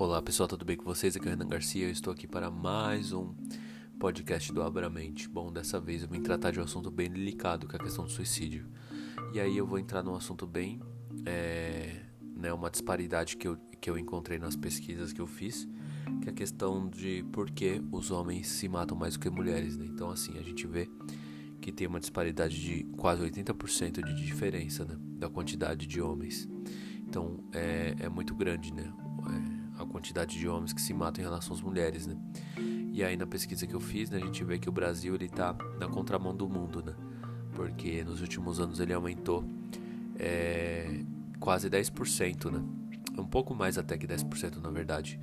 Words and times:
Olá 0.00 0.22
pessoal, 0.22 0.48
tudo 0.48 0.64
bem 0.64 0.78
com 0.78 0.84
vocês? 0.84 1.14
Aqui 1.14 1.26
é 1.26 1.28
o 1.28 1.30
Renan 1.36 1.46
Garcia, 1.46 1.84
eu 1.84 1.90
estou 1.90 2.10
aqui 2.10 2.26
para 2.26 2.50
mais 2.50 3.12
um 3.12 3.34
podcast 3.98 4.50
do 4.50 4.62
Abramente. 4.62 5.28
Bom, 5.28 5.52
dessa 5.52 5.78
vez 5.78 6.02
eu 6.02 6.08
vim 6.08 6.22
tratar 6.22 6.52
de 6.52 6.58
um 6.58 6.62
assunto 6.62 6.90
bem 6.90 7.10
delicado, 7.10 7.68
que 7.68 7.76
é 7.76 7.78
a 7.78 7.82
questão 7.82 8.04
do 8.04 8.10
suicídio. 8.10 8.66
E 9.34 9.38
aí 9.38 9.54
eu 9.54 9.66
vou 9.66 9.78
entrar 9.78 10.02
num 10.02 10.14
assunto 10.14 10.46
bem, 10.46 10.80
é, 11.26 12.00
né, 12.34 12.50
uma 12.50 12.70
disparidade 12.70 13.36
que 13.36 13.46
eu, 13.46 13.58
que 13.78 13.90
eu 13.90 13.98
encontrei 13.98 14.38
nas 14.38 14.56
pesquisas 14.56 15.12
que 15.12 15.20
eu 15.20 15.26
fiz, 15.26 15.68
que 16.22 16.30
é 16.30 16.32
a 16.32 16.34
questão 16.34 16.88
de 16.88 17.22
por 17.30 17.50
que 17.50 17.82
os 17.92 18.10
homens 18.10 18.48
se 18.48 18.70
matam 18.70 18.96
mais 18.96 19.18
do 19.18 19.20
que 19.20 19.28
mulheres, 19.28 19.76
né? 19.76 19.84
Então 19.84 20.10
assim, 20.10 20.38
a 20.38 20.42
gente 20.42 20.66
vê 20.66 20.88
que 21.60 21.70
tem 21.70 21.86
uma 21.86 22.00
disparidade 22.00 22.58
de 22.58 22.84
quase 22.96 23.22
80% 23.22 24.02
de 24.02 24.14
diferença, 24.14 24.82
né, 24.82 24.96
da 25.18 25.28
quantidade 25.28 25.86
de 25.86 26.00
homens. 26.00 26.48
Então 27.06 27.44
é, 27.52 27.96
é 28.00 28.08
muito 28.08 28.34
grande, 28.34 28.72
né? 28.72 28.90
É, 29.28 29.49
quantidade 29.90 30.38
de 30.38 30.48
homens 30.48 30.72
que 30.72 30.80
se 30.80 30.94
matam 30.94 31.22
em 31.22 31.26
relação 31.26 31.54
às 31.54 31.60
mulheres, 31.60 32.06
né? 32.06 32.16
E 32.92 33.04
aí 33.04 33.16
na 33.16 33.26
pesquisa 33.26 33.66
que 33.66 33.74
eu 33.74 33.80
fiz, 33.80 34.10
né, 34.10 34.18
a 34.18 34.24
gente 34.24 34.42
vê 34.44 34.58
que 34.58 34.68
o 34.68 34.72
Brasil 34.72 35.14
ele 35.14 35.28
tá 35.28 35.54
na 35.78 35.88
contramão 35.88 36.34
do 36.34 36.48
mundo, 36.48 36.82
né? 36.82 36.94
Porque 37.52 38.02
nos 38.04 38.20
últimos 38.20 38.60
anos 38.60 38.80
ele 38.80 38.92
aumentou 38.92 39.44
é, 40.18 41.02
quase 41.38 41.68
10%, 41.68 42.50
né? 42.50 42.64
Um 43.18 43.26
pouco 43.26 43.54
mais 43.54 43.76
até 43.76 43.98
que 43.98 44.06
10% 44.06 44.56
na 44.56 44.70
verdade, 44.70 45.20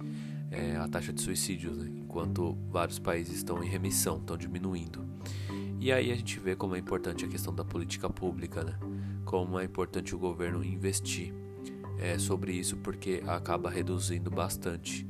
é, 0.51 0.75
a 0.75 0.87
taxa 0.87 1.11
de 1.11 1.21
suicídios, 1.21 1.77
né? 1.77 1.89
Enquanto 1.97 2.57
vários 2.69 2.99
países 2.99 3.37
estão 3.37 3.63
em 3.63 3.67
remissão, 3.67 4.17
estão 4.17 4.37
diminuindo. 4.37 5.05
E 5.79 5.91
aí 5.91 6.11
a 6.11 6.15
gente 6.15 6.39
vê 6.39 6.55
como 6.55 6.75
é 6.75 6.79
importante 6.79 7.23
a 7.23 7.27
questão 7.27 7.53
da 7.53 7.63
política 7.63 8.09
pública, 8.09 8.63
né? 8.63 8.77
Como 9.23 9.59
é 9.59 9.63
importante 9.63 10.15
o 10.15 10.19
governo 10.19 10.63
investir 10.63 11.33
é, 11.99 12.17
sobre 12.17 12.53
isso 12.53 12.77
porque 12.77 13.21
acaba 13.25 13.69
reduzindo 13.69 14.29
bastante 14.29 15.07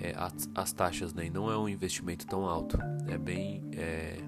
é, 0.00 0.14
as, 0.16 0.50
as, 0.54 0.72
taxas, 0.72 1.14
né? 1.14 1.26
E 1.26 1.30
não 1.30 1.50
é 1.50 1.56
um 1.56 1.68
investimento 1.68 2.26
tão 2.26 2.44
alto, 2.46 2.78
é 3.06 3.16
bem 3.16 3.64
é, 3.72 4.18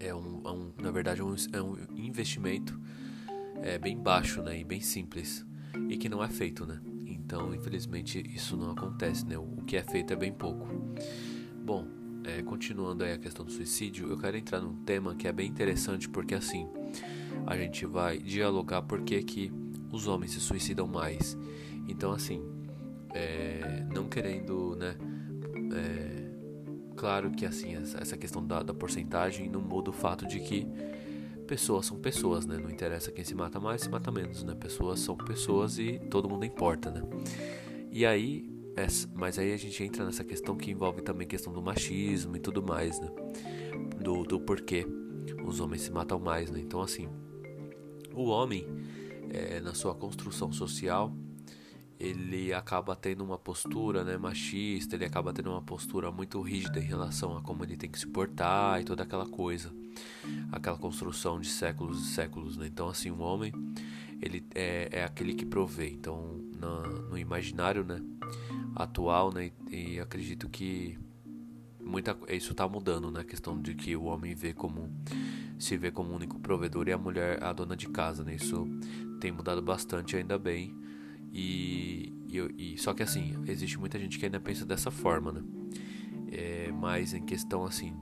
é 0.00 0.14
um, 0.14 0.42
é 0.44 0.50
um, 0.50 0.72
na 0.82 0.90
verdade 0.90 1.20
é 1.20 1.24
um, 1.24 1.34
é 1.52 1.62
um 1.62 1.76
investimento 1.96 2.78
é, 3.62 3.78
bem 3.78 3.96
baixo, 3.96 4.42
né? 4.42 4.58
E 4.58 4.64
bem 4.64 4.80
simples 4.80 5.46
e 5.88 5.96
que 5.96 6.08
não 6.08 6.22
é 6.22 6.28
feito, 6.28 6.66
né? 6.66 6.80
Então, 7.06 7.54
infelizmente, 7.54 8.22
isso 8.34 8.56
não 8.56 8.72
acontece, 8.72 9.26
né? 9.26 9.38
O 9.38 9.62
que 9.66 9.76
é 9.76 9.82
feito 9.82 10.12
é 10.12 10.16
bem 10.16 10.32
pouco. 10.32 10.68
Bom, 11.64 11.86
é, 12.24 12.42
continuando 12.42 13.04
aí 13.04 13.12
a 13.12 13.18
questão 13.18 13.44
do 13.44 13.52
suicídio, 13.52 14.08
eu 14.08 14.18
quero 14.18 14.36
entrar 14.36 14.60
num 14.60 14.76
tema 14.84 15.14
que 15.14 15.26
é 15.26 15.32
bem 15.32 15.48
interessante 15.48 16.08
porque 16.08 16.34
assim 16.34 16.68
a 17.46 17.56
gente 17.56 17.84
vai 17.86 18.18
dialogar 18.18 18.82
porque 18.82 19.22
que 19.22 19.52
os 19.94 20.06
homens 20.06 20.32
se 20.32 20.40
suicidam 20.40 20.86
mais. 20.86 21.36
Então, 21.88 22.12
assim, 22.12 22.42
é, 23.14 23.86
não 23.94 24.08
querendo, 24.08 24.76
né? 24.76 24.96
É, 25.72 26.24
claro 26.96 27.30
que 27.30 27.46
assim 27.46 27.74
essa 27.74 28.16
questão 28.16 28.44
da, 28.44 28.62
da 28.62 28.74
porcentagem 28.74 29.48
não 29.48 29.60
muda 29.60 29.90
o 29.90 29.92
fato 29.92 30.26
de 30.26 30.40
que 30.40 30.66
pessoas 31.46 31.86
são 31.86 31.98
pessoas, 31.98 32.46
né? 32.46 32.58
Não 32.58 32.70
interessa 32.70 33.12
quem 33.12 33.24
se 33.24 33.34
mata 33.34 33.60
mais, 33.60 33.82
se 33.82 33.88
mata 33.88 34.10
menos, 34.10 34.42
né? 34.42 34.54
Pessoas 34.54 35.00
são 35.00 35.16
pessoas 35.16 35.78
e 35.78 36.00
todo 36.10 36.28
mundo 36.28 36.44
importa, 36.44 36.90
né? 36.90 37.02
E 37.90 38.04
aí, 38.04 38.50
essa, 38.74 39.08
mas 39.14 39.38
aí 39.38 39.52
a 39.52 39.56
gente 39.56 39.82
entra 39.84 40.04
nessa 40.04 40.24
questão 40.24 40.56
que 40.56 40.70
envolve 40.70 41.02
também 41.02 41.26
questão 41.26 41.52
do 41.52 41.62
machismo 41.62 42.36
e 42.36 42.40
tudo 42.40 42.62
mais, 42.62 42.98
né? 43.00 43.08
Do, 44.02 44.24
do 44.24 44.40
porquê 44.40 44.86
os 45.46 45.60
homens 45.60 45.82
se 45.82 45.92
matam 45.92 46.18
mais, 46.18 46.50
né? 46.50 46.60
Então, 46.60 46.80
assim, 46.80 47.08
o 48.14 48.24
homem 48.24 48.66
é, 49.34 49.60
na 49.60 49.74
sua 49.74 49.94
construção 49.94 50.52
social, 50.52 51.12
ele 51.98 52.52
acaba 52.52 52.94
tendo 52.94 53.24
uma 53.24 53.38
postura 53.38 54.04
né, 54.04 54.16
machista, 54.16 54.96
ele 54.96 55.04
acaba 55.04 55.32
tendo 55.32 55.50
uma 55.50 55.62
postura 55.62 56.10
muito 56.10 56.40
rígida 56.40 56.78
em 56.78 56.84
relação 56.84 57.36
a 57.36 57.42
como 57.42 57.64
ele 57.64 57.76
tem 57.76 57.90
que 57.90 57.98
se 57.98 58.06
portar 58.06 58.80
e 58.80 58.84
toda 58.84 59.02
aquela 59.02 59.26
coisa, 59.26 59.72
aquela 60.52 60.76
construção 60.76 61.40
de 61.40 61.48
séculos 61.48 62.06
e 62.06 62.14
séculos. 62.14 62.56
Né? 62.56 62.66
Então, 62.66 62.88
assim, 62.88 63.10
um 63.10 63.22
homem 63.22 63.52
ele 64.20 64.44
é, 64.54 64.88
é 64.90 65.04
aquele 65.04 65.34
que 65.34 65.44
provê. 65.44 65.90
Então, 65.90 66.40
no, 66.58 67.10
no 67.10 67.18
imaginário 67.18 67.84
né, 67.84 68.00
atual, 68.74 69.32
né, 69.32 69.50
e, 69.70 69.94
e 69.94 70.00
acredito 70.00 70.48
que 70.48 70.98
muita 71.84 72.16
isso 72.28 72.52
está 72.52 72.66
mudando, 72.66 73.10
né? 73.10 73.20
A 73.20 73.24
questão 73.24 73.60
de 73.60 73.74
que 73.74 73.94
o 73.94 74.04
homem 74.04 74.34
vê 74.34 74.52
como 74.52 74.90
se 75.64 75.76
vê 75.76 75.90
como 75.90 76.10
o 76.10 76.14
único 76.14 76.38
provedor 76.38 76.88
e 76.88 76.92
a 76.92 76.98
mulher 76.98 77.42
a 77.42 77.52
dona 77.52 77.76
de 77.76 77.88
casa, 77.88 78.22
né? 78.22 78.34
Isso 78.34 78.66
tem 79.20 79.32
mudado 79.32 79.62
bastante, 79.62 80.16
ainda 80.16 80.38
bem. 80.38 80.74
E, 81.32 82.12
e, 82.28 82.74
e 82.74 82.78
só 82.78 82.92
que 82.92 83.02
assim, 83.02 83.34
existe 83.46 83.78
muita 83.78 83.98
gente 83.98 84.18
que 84.18 84.24
ainda 84.26 84.38
pensa 84.38 84.66
dessa 84.66 84.90
forma, 84.90 85.32
né? 85.32 85.42
É, 86.30 86.70
mas 86.72 87.14
em 87.14 87.22
questão 87.22 87.64
assim, 87.64 87.94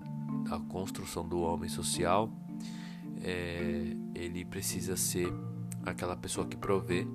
da 0.49 0.59
construção 0.59 1.28
do 1.28 1.41
homem 1.41 1.69
social, 1.69 2.31
é, 3.23 3.97
ele 4.15 4.44
precisa 4.44 4.97
ser 4.97 5.33
aquela 5.84 6.17
pessoa 6.17 6.47
que 6.47 6.56
provê, 6.56 7.06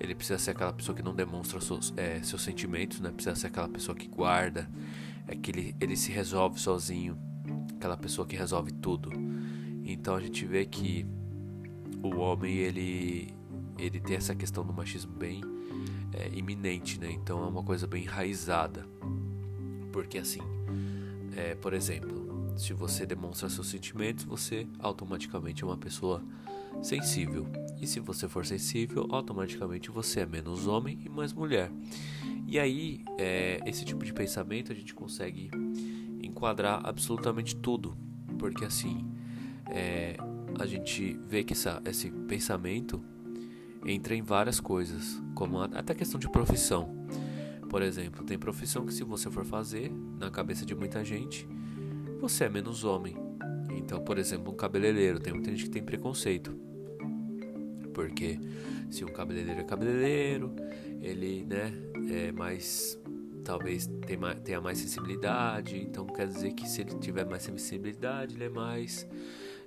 ele 0.00 0.14
precisa 0.14 0.38
ser 0.38 0.52
aquela 0.52 0.72
pessoa 0.72 0.96
que 0.96 1.02
não 1.02 1.14
demonstra 1.14 1.60
seus, 1.60 1.92
é, 1.96 2.22
seus 2.22 2.42
sentimentos, 2.42 2.98
né? 3.00 3.10
Precisa 3.10 3.36
ser 3.36 3.48
aquela 3.48 3.68
pessoa 3.68 3.94
que 3.94 4.08
guarda, 4.08 4.70
é 5.28 5.36
que 5.36 5.50
ele, 5.50 5.76
ele 5.78 5.96
se 5.96 6.10
resolve 6.10 6.58
sozinho, 6.58 7.18
aquela 7.76 7.96
pessoa 7.96 8.26
que 8.26 8.36
resolve 8.36 8.72
tudo. 8.72 9.10
Então 9.84 10.14
a 10.14 10.20
gente 10.20 10.44
vê 10.44 10.64
que 10.64 11.06
o 12.02 12.16
homem 12.16 12.56
ele 12.56 13.34
ele 13.78 14.00
tem 14.00 14.16
essa 14.16 14.34
questão 14.34 14.64
do 14.64 14.72
machismo 14.72 15.12
bem 15.12 15.40
é, 16.12 16.28
iminente, 16.36 17.00
né? 17.00 17.10
Então 17.10 17.42
é 17.42 17.46
uma 17.46 17.62
coisa 17.62 17.86
bem 17.86 18.04
enraizada. 18.04 18.86
Porque 19.92 20.18
assim, 20.18 20.40
é, 21.36 21.54
por 21.54 21.72
exemplo, 21.74 22.22
se 22.56 22.72
você 22.72 23.06
demonstra 23.06 23.48
seus 23.48 23.68
sentimentos, 23.68 24.24
você 24.24 24.66
automaticamente 24.78 25.62
é 25.62 25.66
uma 25.66 25.76
pessoa 25.76 26.22
sensível. 26.82 27.46
E 27.80 27.86
se 27.86 27.98
você 28.00 28.28
for 28.28 28.46
sensível, 28.46 29.06
automaticamente 29.10 29.90
você 29.90 30.20
é 30.20 30.26
menos 30.26 30.66
homem 30.66 31.00
e 31.04 31.08
mais 31.08 31.32
mulher. 31.32 31.70
E 32.46 32.58
aí, 32.58 33.04
é, 33.18 33.60
esse 33.66 33.84
tipo 33.84 34.04
de 34.04 34.12
pensamento 34.12 34.70
a 34.72 34.74
gente 34.74 34.94
consegue 34.94 35.50
enquadrar 36.22 36.80
absolutamente 36.84 37.56
tudo. 37.56 37.96
Porque 38.38 38.64
assim, 38.64 39.06
é, 39.74 40.16
a 40.58 40.66
gente 40.66 41.18
vê 41.26 41.42
que 41.42 41.52
essa, 41.52 41.82
esse 41.84 42.10
pensamento 42.10 43.02
entra 43.84 44.14
em 44.14 44.22
várias 44.22 44.60
coisas, 44.60 45.20
como 45.34 45.60
até 45.60 45.94
questão 45.94 46.20
de 46.20 46.30
profissão. 46.30 46.88
Por 47.68 47.82
exemplo, 47.82 48.24
tem 48.24 48.38
profissão 48.38 48.84
que 48.84 48.92
se 48.92 49.02
você 49.02 49.30
for 49.30 49.44
fazer, 49.44 49.90
na 50.18 50.30
cabeça 50.30 50.64
de 50.64 50.74
muita 50.74 51.04
gente, 51.04 51.48
você 52.20 52.44
é 52.44 52.48
menos 52.48 52.84
homem. 52.84 53.16
Então, 53.74 54.00
por 54.02 54.18
exemplo, 54.18 54.52
um 54.52 54.56
cabeleireiro, 54.56 55.18
tem 55.18 55.32
muita 55.32 55.50
gente 55.50 55.64
que 55.64 55.70
tem 55.70 55.82
preconceito. 55.82 56.54
Porque 57.94 58.38
se 58.90 59.04
um 59.04 59.08
cabeleireiro 59.08 59.60
é 59.60 59.64
cabeleireiro, 59.64 60.54
ele, 61.00 61.44
né, 61.44 61.72
é 62.10 62.30
mais 62.30 63.00
talvez 63.42 63.90
tenha 64.44 64.60
mais 64.60 64.78
sensibilidade, 64.78 65.76
então 65.76 66.06
quer 66.06 66.28
dizer 66.28 66.52
que 66.52 66.68
se 66.68 66.82
ele 66.82 66.94
tiver 67.00 67.26
mais 67.26 67.42
sensibilidade, 67.42 68.36
ele 68.36 68.44
é 68.44 68.48
mais 68.48 69.06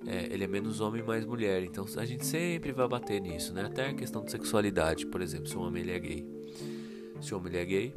é, 0.04 0.32
ele 0.32 0.44
é 0.44 0.46
menos 0.46 0.80
homem 0.80 1.02
mais 1.02 1.24
mulher. 1.24 1.62
Então 1.62 1.84
a 1.96 2.04
gente 2.04 2.26
sempre 2.26 2.72
vai 2.72 2.88
bater 2.88 3.20
nisso, 3.20 3.54
né? 3.54 3.64
Até 3.64 3.88
a 3.88 3.94
questão 3.94 4.24
de 4.24 4.30
sexualidade, 4.30 5.06
por 5.06 5.22
exemplo, 5.22 5.46
se 5.48 5.56
o 5.56 5.60
homem 5.60 5.82
ele 5.82 5.92
é 5.92 5.98
gay. 5.98 6.26
Se 7.20 7.34
o 7.34 7.38
homem 7.38 7.52
ele 7.52 7.62
é 7.62 7.64
gay, 7.64 7.94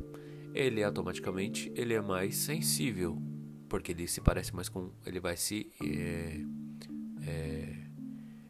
ele 0.53 0.83
automaticamente 0.83 1.71
ele 1.75 1.93
é 1.93 2.01
mais 2.01 2.35
sensível, 2.35 3.21
porque 3.67 3.91
ele 3.91 4.07
se 4.07 4.21
parece 4.21 4.55
mais 4.55 4.69
com, 4.69 4.91
ele 5.05 5.19
vai 5.19 5.35
se 5.35 5.71
é, 5.81 6.41
é, 7.27 7.75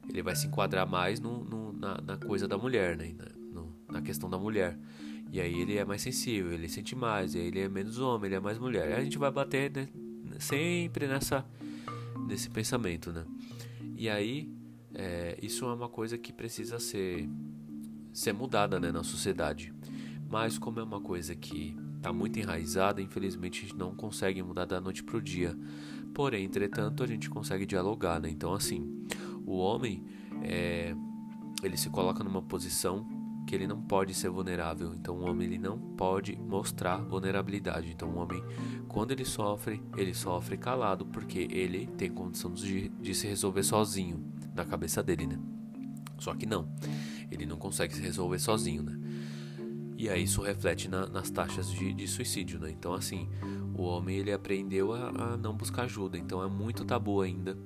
ele 0.07 0.21
vai 0.21 0.35
se 0.35 0.47
enquadrar 0.47 0.87
mais 0.87 1.19
no, 1.19 1.43
no 1.43 1.73
na, 1.73 1.99
na, 2.01 2.17
coisa 2.17 2.47
da 2.47 2.57
mulher, 2.57 2.97
né? 2.97 3.13
Na, 3.17 3.25
no, 3.61 3.75
na 3.89 4.01
questão 4.01 4.29
da 4.29 4.37
mulher. 4.37 4.77
E 5.31 5.39
aí 5.39 5.61
ele 5.61 5.77
é 5.77 5.85
mais 5.85 6.01
sensível, 6.01 6.51
ele 6.51 6.67
sente 6.67 6.95
mais, 6.95 7.35
ele 7.35 7.59
é 7.59 7.69
menos 7.69 7.99
homem, 7.99 8.27
ele 8.27 8.35
é 8.35 8.39
mais 8.39 8.57
mulher. 8.57 8.93
A 8.97 9.03
gente 9.03 9.17
vai 9.17 9.31
bater 9.31 9.71
né, 9.71 9.87
sempre 10.39 11.07
nessa 11.07 11.45
nesse 12.27 12.49
pensamento, 12.49 13.11
né? 13.11 13.25
E 13.99 14.09
aí, 14.09 14.49
é, 14.95 15.37
isso 15.41 15.65
é 15.65 15.73
uma 15.73 15.89
coisa 15.89 16.17
que 16.17 16.31
precisa 16.31 16.79
ser, 16.79 17.29
ser 18.13 18.31
mudada 18.31 18.79
né, 18.79 18.93
na 18.93 19.03
sociedade. 19.03 19.73
Mas 20.29 20.57
como 20.57 20.79
é 20.79 20.83
uma 20.83 21.01
coisa 21.01 21.35
que 21.35 21.75
está 21.97 22.13
muito 22.13 22.39
enraizada, 22.39 23.01
infelizmente 23.01 23.59
a 23.59 23.61
gente 23.67 23.77
não 23.77 23.93
consegue 23.93 24.41
mudar 24.41 24.63
da 24.63 24.79
noite 24.79 25.03
para 25.03 25.17
o 25.17 25.21
dia. 25.21 25.53
Porém, 26.13 26.45
entretanto, 26.45 27.03
a 27.03 27.07
gente 27.07 27.29
consegue 27.29 27.65
dialogar, 27.65 28.21
né? 28.21 28.29
Então, 28.29 28.53
assim, 28.53 29.05
o 29.45 29.57
homem, 29.57 30.05
é, 30.43 30.95
ele 31.61 31.75
se 31.75 31.89
coloca 31.89 32.23
numa 32.23 32.41
posição 32.41 33.05
que 33.49 33.55
ele 33.55 33.65
não 33.65 33.81
pode 33.81 34.13
ser 34.13 34.29
vulnerável. 34.29 34.93
Então, 34.93 35.15
o 35.15 35.27
homem 35.27 35.47
ele 35.47 35.57
não 35.57 35.79
pode 35.79 36.37
mostrar 36.37 36.97
vulnerabilidade. 36.97 37.89
Então, 37.91 38.07
o 38.07 38.17
homem, 38.17 38.43
quando 38.87 39.09
ele 39.09 39.25
sofre, 39.25 39.81
ele 39.97 40.13
sofre 40.13 40.55
calado 40.55 41.03
porque 41.03 41.47
ele 41.49 41.87
tem 41.97 42.11
condição 42.11 42.53
de, 42.53 42.89
de 42.89 43.15
se 43.15 43.25
resolver 43.25 43.63
sozinho 43.63 44.23
na 44.53 44.63
cabeça 44.63 45.01
dele, 45.01 45.25
né? 45.25 45.39
Só 46.19 46.35
que 46.35 46.45
não, 46.45 46.69
ele 47.31 47.47
não 47.47 47.57
consegue 47.57 47.95
se 47.95 48.01
resolver 48.03 48.37
sozinho, 48.37 48.83
né? 48.83 48.99
E 49.97 50.07
aí 50.09 50.25
isso 50.25 50.43
reflete 50.43 50.87
na, 50.87 51.07
nas 51.07 51.31
taxas 51.31 51.71
de, 51.71 51.91
de, 51.91 52.07
suicídio, 52.07 52.59
né? 52.59 52.69
Então, 52.69 52.93
assim, 52.93 53.27
o 53.75 53.81
homem 53.81 54.17
ele 54.17 54.31
aprendeu 54.31 54.93
a, 54.93 55.09
a, 55.09 55.37
não 55.37 55.55
buscar 55.55 55.85
ajuda. 55.85 56.19
Então, 56.19 56.43
é 56.43 56.47
muito 56.47 56.85
tabu 56.85 57.19
ainda 57.19 57.57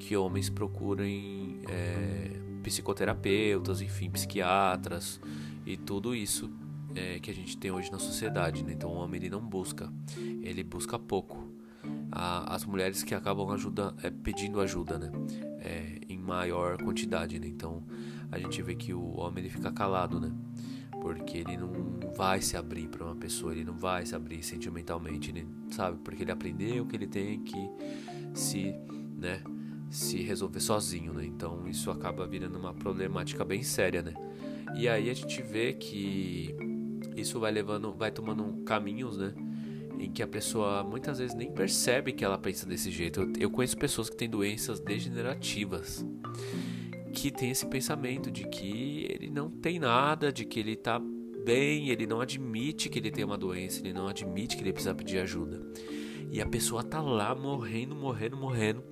que 0.00 0.16
homens 0.16 0.50
procurem 0.50 1.60
é, 1.68 2.47
psicoterapeutas, 2.68 3.80
enfim, 3.80 4.10
psiquiatras 4.10 5.20
e 5.64 5.76
tudo 5.76 6.14
isso 6.14 6.50
é, 6.94 7.18
que 7.18 7.30
a 7.30 7.34
gente 7.34 7.56
tem 7.56 7.70
hoje 7.70 7.90
na 7.90 7.98
sociedade, 7.98 8.62
né? 8.64 8.72
Então, 8.72 8.90
o 8.90 8.94
homem 8.94 9.20
ele 9.20 9.30
não 9.30 9.40
busca, 9.40 9.92
ele 10.42 10.62
busca 10.62 10.98
pouco. 10.98 11.48
A, 12.10 12.54
as 12.54 12.64
mulheres 12.64 13.02
que 13.02 13.14
acabam 13.14 13.50
ajuda, 13.50 13.94
é, 14.02 14.10
pedindo 14.10 14.60
ajuda, 14.60 14.98
né? 14.98 15.10
É, 15.60 15.98
em 16.08 16.18
maior 16.18 16.76
quantidade, 16.82 17.38
né? 17.38 17.46
Então, 17.46 17.82
a 18.30 18.38
gente 18.38 18.60
vê 18.62 18.74
que 18.74 18.92
o 18.92 19.16
homem 19.18 19.44
ele 19.44 19.50
fica 19.50 19.70
calado, 19.70 20.20
né? 20.20 20.32
porque 21.00 21.38
ele 21.38 21.56
não 21.56 21.70
vai 22.16 22.40
se 22.42 22.56
abrir 22.56 22.88
para 22.88 23.04
uma 23.04 23.14
pessoa, 23.14 23.52
ele 23.52 23.64
não 23.64 23.76
vai 23.78 24.04
se 24.04 24.16
abrir 24.16 24.42
sentimentalmente, 24.42 25.30
ele, 25.30 25.46
sabe? 25.70 25.96
Porque 26.02 26.24
ele 26.24 26.32
aprendeu 26.32 26.84
que 26.86 26.96
ele 26.96 27.06
tem 27.06 27.40
que 27.40 27.70
se, 28.34 28.74
né, 29.16 29.40
se 29.90 30.18
resolver 30.22 30.60
sozinho, 30.60 31.12
né? 31.12 31.24
Então 31.24 31.66
isso 31.66 31.90
acaba 31.90 32.26
virando 32.26 32.58
uma 32.58 32.74
problemática 32.74 33.44
bem 33.44 33.62
séria, 33.62 34.02
né? 34.02 34.14
E 34.76 34.88
aí 34.88 35.08
a 35.10 35.14
gente 35.14 35.40
vê 35.42 35.72
que 35.72 36.54
isso 37.16 37.40
vai 37.40 37.50
levando, 37.50 37.92
vai 37.92 38.10
tomando 38.10 38.62
caminhos, 38.64 39.18
né? 39.18 39.34
Em 39.98 40.10
que 40.10 40.22
a 40.22 40.28
pessoa 40.28 40.84
muitas 40.84 41.18
vezes 41.18 41.34
nem 41.34 41.50
percebe 41.50 42.12
que 42.12 42.24
ela 42.24 42.38
pensa 42.38 42.66
desse 42.66 42.90
jeito. 42.90 43.20
Eu, 43.20 43.32
eu 43.40 43.50
conheço 43.50 43.76
pessoas 43.76 44.08
que 44.08 44.16
têm 44.16 44.28
doenças 44.28 44.78
degenerativas 44.78 46.04
que 47.12 47.30
tem 47.30 47.50
esse 47.50 47.66
pensamento 47.66 48.30
de 48.30 48.46
que 48.46 49.06
ele 49.10 49.28
não 49.28 49.50
tem 49.50 49.78
nada, 49.78 50.30
de 50.30 50.44
que 50.44 50.60
ele 50.60 50.72
está 50.72 51.00
bem, 51.44 51.88
ele 51.88 52.06
não 52.06 52.20
admite 52.20 52.88
que 52.88 52.98
ele 52.98 53.10
tem 53.10 53.24
uma 53.24 53.36
doença, 53.36 53.80
ele 53.80 53.92
não 53.92 54.06
admite 54.06 54.56
que 54.56 54.62
ele 54.62 54.72
precisa 54.72 54.94
pedir 54.94 55.18
ajuda. 55.18 55.60
E 56.30 56.40
a 56.40 56.46
pessoa 56.46 56.82
tá 56.82 57.00
lá 57.00 57.34
morrendo, 57.34 57.94
morrendo, 57.94 58.36
morrendo. 58.36 58.84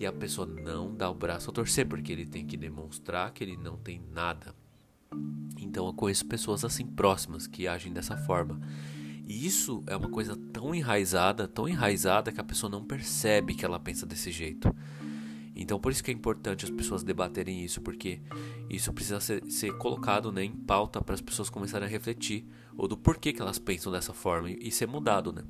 E 0.00 0.06
a 0.06 0.12
pessoa 0.12 0.46
não 0.46 0.94
dá 0.94 1.10
o 1.10 1.14
braço 1.14 1.50
a 1.50 1.52
torcer, 1.52 1.86
porque 1.86 2.10
ele 2.10 2.24
tem 2.24 2.46
que 2.46 2.56
demonstrar 2.56 3.30
que 3.32 3.44
ele 3.44 3.58
não 3.58 3.76
tem 3.76 4.00
nada. 4.14 4.54
Então 5.60 5.86
eu 5.86 5.92
conheço 5.92 6.24
pessoas 6.24 6.64
assim 6.64 6.86
próximas 6.86 7.46
que 7.46 7.68
agem 7.68 7.92
dessa 7.92 8.16
forma. 8.16 8.58
E 9.28 9.46
isso 9.46 9.84
é 9.86 9.94
uma 9.94 10.08
coisa 10.08 10.34
tão 10.54 10.74
enraizada, 10.74 11.46
tão 11.46 11.68
enraizada 11.68 12.32
que 12.32 12.40
a 12.40 12.44
pessoa 12.44 12.70
não 12.70 12.82
percebe 12.82 13.54
que 13.54 13.62
ela 13.62 13.78
pensa 13.78 14.06
desse 14.06 14.32
jeito. 14.32 14.74
Então 15.54 15.78
por 15.78 15.92
isso 15.92 16.02
que 16.02 16.10
é 16.10 16.14
importante 16.14 16.64
as 16.64 16.70
pessoas 16.70 17.02
debaterem 17.02 17.62
isso, 17.62 17.82
porque 17.82 18.22
isso 18.70 18.94
precisa 18.94 19.20
ser, 19.20 19.44
ser 19.50 19.76
colocado 19.76 20.32
né, 20.32 20.42
em 20.42 20.56
pauta 20.56 21.02
para 21.02 21.14
as 21.14 21.20
pessoas 21.20 21.50
começarem 21.50 21.86
a 21.86 21.90
refletir 21.90 22.46
ou 22.74 22.88
do 22.88 22.96
porquê 22.96 23.34
que 23.34 23.42
elas 23.42 23.58
pensam 23.58 23.92
dessa 23.92 24.14
forma 24.14 24.50
e, 24.50 24.70
ser 24.70 24.88
mudado, 24.88 25.30
né? 25.30 25.44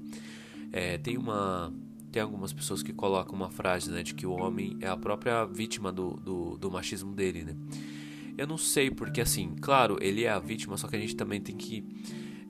É, 0.73 0.99
tem 0.99 1.17
uma 1.17 1.73
tem 2.11 2.23
algumas 2.23 2.53
pessoas 2.53 2.83
que 2.83 2.93
colocam 2.93 3.35
uma 3.35 3.51
frase 3.51 3.91
né, 3.91 4.03
de 4.03 4.15
que 4.15 4.27
o 4.27 4.33
homem 4.33 4.77
é 4.81 4.89
a 4.89 4.97
própria 4.97 5.45
vítima 5.45 5.93
do, 5.93 6.15
do, 6.17 6.59
do 6.59 6.71
machismo 6.71 7.15
dele, 7.15 7.45
né? 7.45 7.57
Eu 8.37 8.47
não 8.47 8.57
sei 8.57 8.91
porque 8.91 9.21
assim, 9.21 9.55
claro, 9.61 9.99
ele 10.01 10.25
é 10.25 10.31
a 10.31 10.39
vítima, 10.39 10.77
só 10.77 10.89
que 10.89 10.97
a 10.97 10.99
gente 10.99 11.15
também 11.15 11.41
tem 11.41 11.57
que 11.57 11.85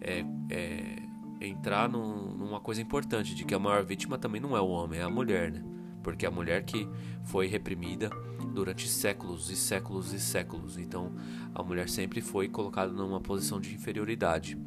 é, 0.01 0.25
é, 0.49 1.03
entrar 1.41 1.89
num, 1.89 2.37
numa 2.37 2.61
coisa 2.61 2.81
importante 2.81 3.35
de 3.35 3.45
que 3.45 3.55
a 3.55 3.59
maior 3.59 3.85
vítima 3.85 4.17
também 4.17 4.41
não 4.41 4.57
é 4.57 4.61
o 4.61 4.69
homem, 4.69 5.01
é 5.01 5.03
a 5.03 5.11
mulher, 5.11 5.51
né? 5.51 5.65
porque 6.03 6.27
a 6.27 6.31
mulher 6.31 6.65
que 6.65 6.89
foi 7.25 7.47
reprimida 7.47 8.11
durante 8.55 8.89
séculos 8.89 9.51
e 9.51 9.57
séculos 9.57 10.13
e 10.13 10.21
séculos, 10.21 10.79
então 10.79 11.15
a 11.55 11.63
mulher 11.63 11.89
sempre 11.89 12.21
foi 12.21 12.49
colocada 12.49 12.93
numa 12.93 13.21
posição 13.21 13.61
de 13.61 13.75
inferioridade. 13.75 14.59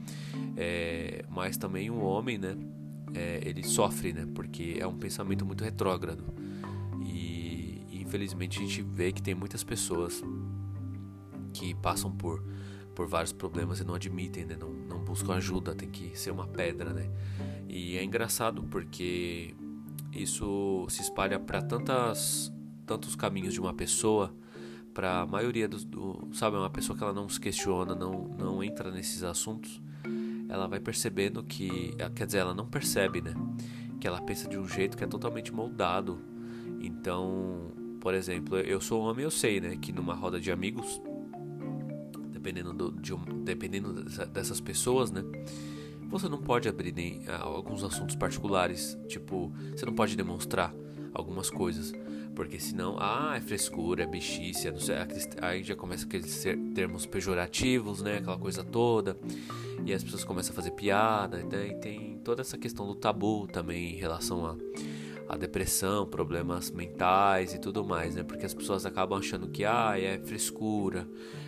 É, 0.56 1.26
mas 1.30 1.58
também 1.58 1.90
o 1.90 2.00
homem, 2.00 2.38
né, 2.38 2.56
é, 3.14 3.42
ele 3.44 3.64
sofre, 3.64 4.14
né, 4.14 4.28
porque 4.34 4.78
é 4.80 4.88
um 4.88 4.98
pensamento 4.98 5.46
muito 5.46 5.64
retrógrado 5.64 6.24
e, 7.02 7.86
infelizmente 7.92 8.60
a 8.60 8.62
gente 8.62 8.82
vê 8.82 9.12
que 9.12 9.22
tem 9.22 9.36
muitas 9.36 9.64
pessoas 9.64 10.24
que 11.54 11.74
passam 11.76 12.12
por 12.12 12.44
por 12.96 13.08
vários 13.08 13.34
problemas 13.34 13.80
e 13.80 13.84
não 13.84 13.96
admitem, 13.96 14.46
né? 14.46 14.56
não, 14.56 14.70
não 14.70 15.04
buscam 15.04 15.34
ajuda, 15.34 15.74
tem 15.74 15.90
que 15.90 16.16
ser 16.16 16.30
uma 16.30 16.48
pedra, 16.48 16.94
né? 16.94 17.10
E 17.68 17.98
é 17.98 18.04
engraçado 18.04 18.64
porque 18.66 19.56
isso 20.12 20.86
se 20.90 21.02
espalha 21.02 21.40
para 21.40 21.62
tantas 21.62 22.54
tantos 22.86 23.16
caminhos 23.16 23.54
de 23.54 23.60
uma 23.60 23.74
pessoa 23.74 24.32
para 24.94 25.22
a 25.22 25.26
maioria 25.26 25.68
dos 25.68 25.84
do, 25.84 26.28
sabe 26.34 26.56
uma 26.56 26.70
pessoa 26.70 26.96
que 26.96 27.04
ela 27.04 27.14
não 27.14 27.28
se 27.28 27.40
questiona 27.40 27.96
não 27.96 28.28
não 28.38 28.64
entra 28.64 28.92
nesses 28.92 29.24
assuntos 29.24 29.82
ela 30.54 30.68
vai 30.68 30.80
percebendo 30.80 31.44
que 31.44 31.96
quer 32.16 32.28
dizer 32.28 32.38
ela 32.38 32.54
não 32.54 32.68
percebe 32.68 33.22
né? 33.22 33.34
Que 34.00 34.08
ela 34.08 34.22
pensa 34.22 34.48
de 34.48 34.58
um 34.58 34.68
jeito 34.68 34.96
que 34.96 35.04
é 35.04 35.08
totalmente 35.08 35.52
moldado. 35.52 36.22
Então 36.80 37.72
por 38.00 38.14
exemplo 38.14 38.58
eu 38.60 38.80
sou 38.80 39.02
homem 39.02 39.24
eu 39.24 39.32
sei 39.32 39.60
né? 39.60 39.76
Que 39.76 39.92
numa 39.92 40.14
roda 40.14 40.40
de 40.40 40.52
amigos 40.52 41.02
dependendo 42.32 42.72
do, 42.72 42.92
de 42.92 43.16
dependendo 43.44 44.04
dessas 44.28 44.62
pessoas 44.62 45.12
né? 45.12 45.24
Você 46.10 46.30
não 46.30 46.38
pode 46.38 46.70
abrir 46.70 46.94
nem 46.94 47.24
ah, 47.28 47.42
alguns 47.42 47.84
assuntos 47.84 48.16
particulares, 48.16 48.96
tipo, 49.08 49.52
você 49.76 49.84
não 49.84 49.96
pode 49.96 50.16
demonstrar 50.16 50.72
algumas 51.12 51.50
coisas, 51.50 51.92
porque 52.36 52.60
senão, 52.60 52.98
ah, 53.00 53.34
é 53.38 53.42
frescura, 53.42 54.04
é 54.04 54.06
bichice, 54.06 54.70
não 54.72 54.80
sei, 54.80 54.96
aí 55.42 55.64
já 55.64 55.76
começa 55.76 56.06
aqueles 56.06 56.44
termos 56.74 57.06
pejorativos, 57.06 58.02
né, 58.02 58.18
aquela 58.18 58.38
coisa 58.38 58.64
toda, 58.64 59.18
e 59.86 59.94
as 59.94 60.04
pessoas 60.04 60.24
começam 60.24 60.52
a 60.52 60.56
fazer 60.56 60.72
piada, 60.72 61.38
né, 61.44 61.68
e 61.68 61.76
tem 61.76 62.20
toda 62.24 62.42
essa 62.42 62.58
questão 62.58 62.88
do 62.88 62.96
tabu 62.96 63.48
também 63.48 63.94
em 63.94 63.98
relação 63.98 64.46
a 64.46 64.56
a 65.28 65.38
depressão, 65.38 66.06
problemas 66.06 66.70
mentais 66.70 67.54
e 67.54 67.60
tudo 67.60 67.84
mais, 67.84 68.16
né? 68.16 68.24
Porque 68.24 68.46
as 68.46 68.54
pessoas 68.54 68.86
acabam 68.86 69.18
achando 69.18 69.48
que 69.48 69.64
ah, 69.66 70.00
é 70.00 70.20
frescura, 70.20 71.08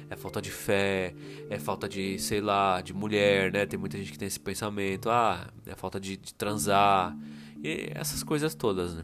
é 0.09 0.15
falta 0.15 0.41
de 0.41 0.49
fé, 0.51 1.13
é 1.49 1.59
falta 1.59 1.87
de, 1.87 2.17
sei 2.19 2.41
lá, 2.41 2.81
de 2.81 2.93
mulher, 2.93 3.51
né? 3.51 3.65
Tem 3.65 3.77
muita 3.77 3.97
gente 3.97 4.11
que 4.11 4.17
tem 4.17 4.27
esse 4.27 4.39
pensamento, 4.39 5.09
ah, 5.09 5.47
é 5.65 5.75
falta 5.75 5.99
de, 5.99 6.17
de 6.17 6.33
transar, 6.33 7.15
e 7.65 7.91
essas 7.95 8.21
coisas 8.21 8.53
todas, 8.53 8.93
né? 8.93 9.03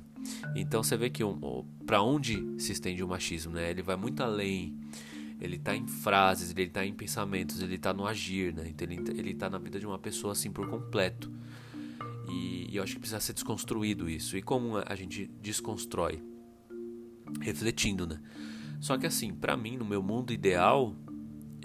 Então 0.56 0.84
você 0.84 0.96
vê 0.96 1.10
que 1.10 1.24
um, 1.24 1.66
para 1.84 2.04
onde 2.04 2.62
se 2.62 2.72
estende 2.72 3.04
o 3.04 3.08
machismo, 3.08 3.54
né? 3.54 3.72
Ele 3.72 3.82
vai 3.82 3.96
muito 3.96 4.22
além. 4.22 4.78
Ele 5.40 5.58
tá 5.58 5.76
em 5.76 5.88
frases, 5.88 6.52
ele 6.56 6.70
tá 6.70 6.86
em 6.86 6.94
pensamentos, 6.94 7.60
ele 7.60 7.80
tá 7.80 7.92
no 7.92 8.06
agir, 8.06 8.54
né? 8.54 8.68
Então 8.68 8.88
ele, 8.88 9.20
ele 9.20 9.34
tá 9.34 9.50
na 9.50 9.58
vida 9.58 9.80
de 9.80 9.88
uma 9.88 9.98
pessoa 9.98 10.34
assim 10.34 10.52
por 10.52 10.70
completo. 10.70 11.32
E, 12.30 12.68
e 12.70 12.78
eu 12.78 12.84
acho 12.84 12.94
que 12.94 13.00
precisa 13.00 13.20
ser 13.20 13.34
desconstruído 13.34 14.08
isso. 14.08 14.38
E 14.38 14.44
como 14.44 14.78
a 14.78 14.96
gente 14.96 15.26
desconstrói? 15.42 16.22
Refletindo, 17.40 18.06
né? 18.06 18.22
Só 18.80 18.96
que 18.96 19.08
assim, 19.08 19.34
para 19.34 19.58
mim, 19.58 19.76
no 19.76 19.86
meu 19.86 20.04
mundo 20.04 20.32
ideal, 20.32 20.96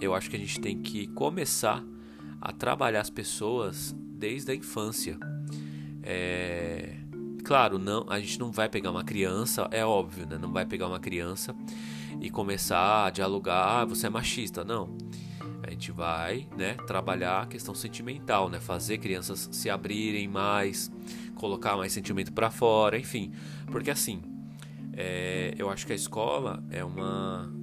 eu 0.01 0.15
acho 0.15 0.31
que 0.31 0.35
a 0.35 0.39
gente 0.39 0.59
tem 0.59 0.81
que 0.81 1.05
começar 1.09 1.83
a 2.41 2.51
trabalhar 2.51 3.01
as 3.01 3.11
pessoas 3.11 3.95
desde 4.17 4.51
a 4.51 4.55
infância. 4.55 5.19
É... 6.09 6.95
Claro, 7.43 7.77
não, 7.77 8.05
a 8.09 8.19
gente 8.19 8.39
não 8.39 8.51
vai 8.51 8.69
pegar 8.69 8.91
uma 8.91 9.03
criança, 9.03 9.67
é 9.71 9.85
óbvio, 9.85 10.25
né? 10.25 10.37
Não 10.37 10.51
vai 10.51 10.65
pegar 10.65 10.87
uma 10.87 10.99
criança 10.99 11.53
e 12.21 12.29
começar 12.29 13.05
a 13.05 13.09
dialogar, 13.09 13.81
ah, 13.81 13.85
você 13.85 14.07
é 14.07 14.09
machista, 14.09 14.63
não. 14.63 14.95
A 15.63 15.69
gente 15.69 15.91
vai, 15.91 16.47
né, 16.57 16.75
trabalhar 16.87 17.43
a 17.43 17.45
questão 17.45 17.75
sentimental, 17.75 18.49
né, 18.49 18.59
fazer 18.59 18.97
crianças 18.99 19.49
se 19.51 19.69
abrirem 19.69 20.27
mais, 20.27 20.89
colocar 21.35 21.75
mais 21.75 21.91
sentimento 21.91 22.31
para 22.31 22.49
fora, 22.49 22.97
enfim, 22.97 23.31
porque 23.69 23.91
assim, 23.91 24.21
é, 24.93 25.53
eu 25.57 25.69
acho 25.69 25.85
que 25.85 25.93
a 25.93 25.95
escola 25.95 26.63
é 26.69 26.83
uma 26.83 27.53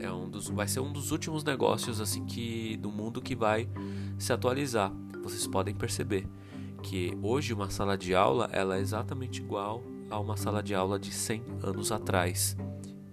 é 0.00 0.10
um 0.10 0.28
dos 0.28 0.48
vai 0.48 0.66
ser 0.66 0.80
um 0.80 0.92
dos 0.92 1.12
últimos 1.12 1.44
negócios 1.44 2.00
assim 2.00 2.24
que 2.24 2.76
do 2.78 2.90
mundo 2.90 3.20
que 3.20 3.36
vai 3.36 3.68
se 4.18 4.32
atualizar. 4.32 4.92
Vocês 5.22 5.46
podem 5.46 5.74
perceber 5.74 6.26
que 6.82 7.16
hoje 7.22 7.54
uma 7.54 7.70
sala 7.70 7.96
de 7.96 8.14
aula 8.14 8.48
ela 8.52 8.76
é 8.76 8.80
exatamente 8.80 9.40
igual 9.40 9.82
a 10.10 10.18
uma 10.18 10.36
sala 10.36 10.62
de 10.62 10.74
aula 10.74 10.98
de 10.98 11.12
100 11.12 11.42
anos 11.62 11.92
atrás. 11.92 12.56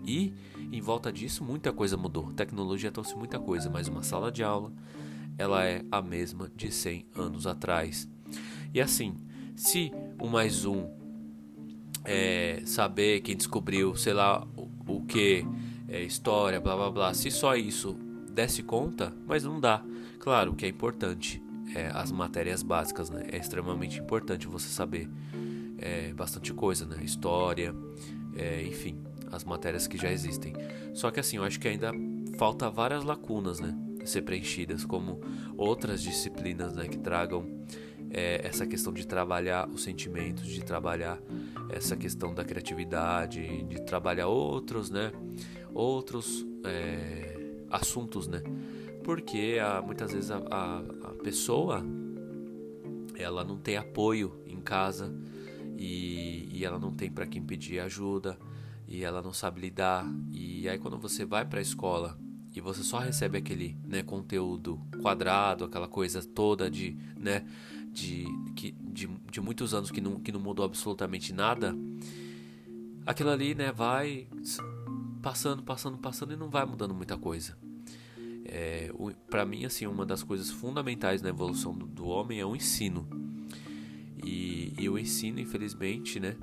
E 0.05 0.33
em 0.71 0.81
volta 0.81 1.11
disso 1.11 1.43
muita 1.43 1.71
coisa 1.71 1.95
mudou. 1.95 2.33
tecnologia 2.33 2.91
trouxe 2.91 3.15
muita 3.15 3.39
coisa, 3.39 3.69
mas 3.69 3.87
uma 3.87 4.03
sala 4.03 4.31
de 4.31 4.43
aula 4.43 4.73
ela 5.37 5.63
é 5.63 5.83
a 5.89 6.01
mesma 6.01 6.51
de 6.53 6.71
100 6.71 7.05
anos 7.15 7.47
atrás. 7.47 8.09
E 8.73 8.81
assim, 8.81 9.15
se 9.55 9.91
um 10.21 10.27
mais 10.27 10.65
um 10.65 10.85
é, 12.03 12.61
saber 12.65 13.21
quem 13.21 13.37
descobriu, 13.37 13.95
sei 13.95 14.13
lá, 14.13 14.45
o, 14.57 14.69
o 14.87 15.05
que, 15.05 15.45
é, 15.87 16.03
história, 16.03 16.59
blá 16.59 16.75
blá 16.75 16.91
blá. 16.91 17.13
Se 17.13 17.31
só 17.31 17.55
isso 17.55 17.93
desse 18.31 18.63
conta, 18.63 19.13
mas 19.25 19.43
não 19.43 19.59
dá. 19.59 19.83
Claro 20.19 20.53
que 20.53 20.65
é 20.65 20.69
importante, 20.69 21.41
é, 21.75 21.91
as 21.93 22.11
matérias 22.11 22.63
básicas, 22.63 23.09
né? 23.09 23.25
É 23.31 23.37
extremamente 23.37 23.99
importante 23.99 24.47
você 24.47 24.67
saber 24.67 25.09
é, 25.77 26.13
bastante 26.13 26.53
coisa, 26.53 26.85
né? 26.85 27.03
História, 27.03 27.73
é, 28.35 28.63
enfim, 28.63 29.01
as 29.31 29.43
matérias 29.43 29.87
que 29.87 29.97
já 29.97 30.11
existem. 30.11 30.53
Só 30.93 31.11
que 31.11 31.19
assim, 31.19 31.37
eu 31.37 31.43
acho 31.43 31.59
que 31.59 31.67
ainda 31.67 31.91
falta 32.37 32.69
várias 32.69 33.03
lacunas, 33.03 33.59
né? 33.59 33.75
ser 34.05 34.21
preenchidas, 34.21 34.85
como 34.85 35.19
outras 35.57 36.01
disciplinas 36.01 36.75
né, 36.75 36.87
que 36.87 36.97
tragam 36.97 37.45
é, 38.09 38.41
essa 38.45 38.65
questão 38.65 38.91
de 38.91 39.05
trabalhar 39.05 39.69
os 39.69 39.83
sentimentos, 39.83 40.47
de 40.47 40.63
trabalhar 40.63 41.19
essa 41.69 41.95
questão 41.95 42.33
da 42.33 42.43
criatividade, 42.43 43.63
de 43.63 43.81
trabalhar 43.83 44.27
outros, 44.27 44.89
né, 44.89 45.11
outros 45.73 46.45
é, 46.65 47.37
assuntos, 47.69 48.27
né, 48.27 48.41
porque 49.03 49.59
a, 49.61 49.81
muitas 49.81 50.11
vezes 50.11 50.31
a, 50.31 50.37
a 50.37 50.83
pessoa 51.29 51.85
ela 53.15 53.43
não 53.43 53.55
tem 53.59 53.77
apoio 53.77 54.41
em 54.47 54.59
casa 54.59 55.13
e, 55.77 56.49
e 56.51 56.65
ela 56.65 56.79
não 56.79 56.91
tem 56.91 57.11
para 57.11 57.27
quem 57.27 57.43
pedir 57.43 57.79
ajuda 57.81 58.35
e 58.87 59.03
ela 59.03 59.21
não 59.21 59.31
sabe 59.31 59.61
lidar 59.61 60.11
e 60.31 60.67
aí 60.67 60.79
quando 60.79 60.97
você 60.97 61.25
vai 61.25 61.45
para 61.45 61.59
a 61.59 61.61
escola 61.61 62.17
e 62.55 62.59
você 62.59 62.81
só 62.81 62.97
recebe 62.97 63.37
aquele 63.37 63.77
né, 63.87 64.01
conteúdo 64.01 64.81
quadrado, 65.03 65.65
aquela 65.65 65.87
coisa 65.87 66.23
toda 66.23 66.67
de, 66.67 66.97
né, 67.15 67.45
de, 67.91 68.25
de, 68.55 68.71
de, 68.71 69.07
de 69.07 69.39
muitos 69.39 69.75
anos 69.75 69.91
que 69.91 70.01
não, 70.01 70.19
que 70.19 70.31
não 70.31 70.39
mudou 70.39 70.65
absolutamente 70.65 71.31
nada, 71.31 71.75
aquilo 73.05 73.29
ali 73.29 73.53
né, 73.53 73.71
vai 73.71 74.27
passando, 75.21 75.61
passando, 75.61 75.99
passando 75.99 76.33
e 76.33 76.35
não 76.35 76.49
vai 76.49 76.65
mudando 76.65 76.95
muita 76.95 77.15
coisa. 77.19 77.55
É, 78.51 78.91
para 79.29 79.45
mim, 79.45 79.63
assim, 79.65 79.85
uma 79.85 80.05
das 80.05 80.23
coisas 80.23 80.49
fundamentais 80.49 81.21
na 81.21 81.29
evolução 81.29 81.73
do, 81.73 81.85
do 81.85 82.07
homem 82.07 82.39
é 82.39 82.45
o 82.45 82.55
ensino. 82.55 83.07
E, 84.23 84.73
e, 84.77 84.89
o 84.89 84.97
ensino, 84.97 85.39
infelizmente, 85.39 86.19
né, 86.19 86.35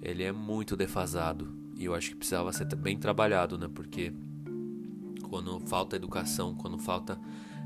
ele 0.00 0.22
é 0.22 0.32
muito 0.32 0.76
defasado. 0.76 1.54
E 1.76 1.84
eu 1.84 1.94
acho 1.94 2.10
que 2.10 2.16
precisava 2.16 2.52
ser 2.52 2.74
bem 2.76 2.98
trabalhado, 2.98 3.58
né, 3.58 3.68
porque 3.72 4.12
quando 5.28 5.60
falta 5.60 5.96
educação, 5.96 6.54
quando 6.54 6.78
falta 6.78 7.20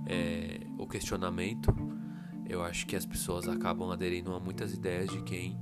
é, 0.06 0.60
o 0.76 0.86
questionamento, 0.86 1.74
eu 2.48 2.62
acho 2.62 2.86
que 2.86 2.96
as 2.96 3.06
pessoas 3.06 3.48
acabam 3.48 3.90
aderindo 3.90 4.34
a 4.34 4.40
muitas 4.40 4.74
ideias 4.74 5.08
de 5.08 5.22
quem 5.22 5.56